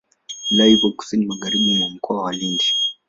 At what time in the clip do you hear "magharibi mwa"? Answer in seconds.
1.25-1.89